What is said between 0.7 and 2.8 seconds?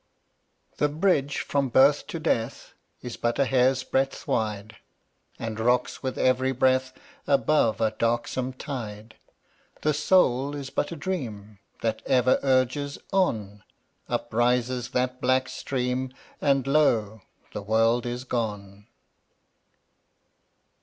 The bridge from birth to death